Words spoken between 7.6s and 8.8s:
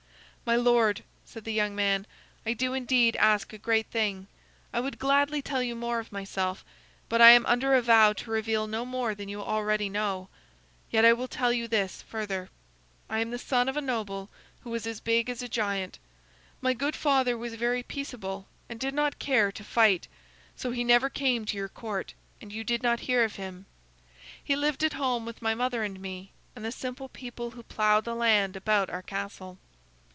a vow to reveal